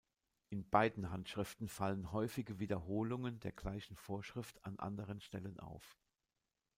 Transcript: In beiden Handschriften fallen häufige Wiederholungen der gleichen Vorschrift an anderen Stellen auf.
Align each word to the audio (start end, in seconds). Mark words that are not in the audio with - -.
In 0.49 0.67
beiden 0.67 1.11
Handschriften 1.11 1.67
fallen 1.69 2.11
häufige 2.11 2.57
Wiederholungen 2.57 3.39
der 3.41 3.51
gleichen 3.51 3.95
Vorschrift 3.95 4.65
an 4.65 4.79
anderen 4.79 5.21
Stellen 5.21 5.59
auf. 5.59 5.95